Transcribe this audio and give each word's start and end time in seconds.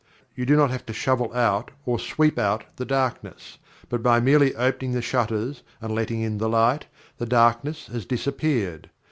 You 0.33 0.47
do 0.47 0.55
not 0.55 0.71
have 0.71 0.83
to 0.87 0.93
shovel 0.93 1.31
out 1.31 1.69
or 1.85 1.99
sweep 1.99 2.39
out 2.39 2.63
the 2.77 2.85
Darkness, 2.85 3.59
but 3.87 4.01
by 4.01 4.19
merely 4.19 4.55
opening 4.55 4.93
the 4.93 4.99
shutters 5.03 5.61
and 5.79 5.93
letting 5.93 6.21
in 6.23 6.39
the 6.39 6.49
Light 6.49 6.87
the 7.19 7.27
Darkness 7.27 7.85
has 7.85 8.05
disappeared. 8.07 8.89